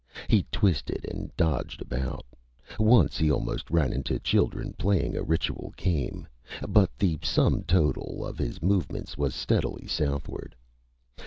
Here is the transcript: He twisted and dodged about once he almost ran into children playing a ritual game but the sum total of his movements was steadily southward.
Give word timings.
He 0.27 0.47
twisted 0.51 1.05
and 1.11 1.29
dodged 1.37 1.79
about 1.79 2.25
once 2.79 3.19
he 3.19 3.29
almost 3.31 3.69
ran 3.69 3.93
into 3.93 4.17
children 4.17 4.73
playing 4.73 5.15
a 5.15 5.21
ritual 5.21 5.75
game 5.77 6.27
but 6.67 6.89
the 6.97 7.19
sum 7.21 7.61
total 7.65 8.25
of 8.25 8.39
his 8.39 8.63
movements 8.63 9.15
was 9.15 9.35
steadily 9.35 9.85
southward. 9.85 10.55